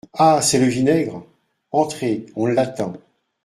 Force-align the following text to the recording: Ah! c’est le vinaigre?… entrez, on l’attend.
Ah! 0.17 0.41
c’est 0.41 0.57
le 0.57 0.65
vinaigre?… 0.65 1.23
entrez, 1.71 2.25
on 2.35 2.47
l’attend. 2.47 2.93